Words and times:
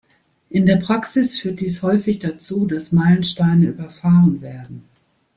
In 0.49 0.65
der 0.65 0.77
Praxis 0.77 1.39
führt 1.39 1.59
dies 1.59 1.83
häufig 1.83 2.17
dazu, 2.17 2.65
dass 2.65 2.91
Meilensteine 2.91 3.67
„überfahren“ 3.67 4.41
werden. 4.41 4.83